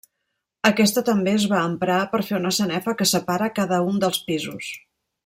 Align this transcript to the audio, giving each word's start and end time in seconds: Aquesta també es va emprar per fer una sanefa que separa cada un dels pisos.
Aquesta 0.69 1.03
també 1.09 1.35
es 1.39 1.45
va 1.51 1.59
emprar 1.73 1.97
per 2.13 2.21
fer 2.31 2.39
una 2.39 2.53
sanefa 2.61 2.97
que 3.03 3.09
separa 3.13 3.51
cada 3.61 3.83
un 3.93 4.01
dels 4.05 4.23
pisos. 4.31 4.73